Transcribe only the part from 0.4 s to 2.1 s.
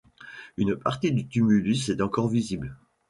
Une partie du tumulus est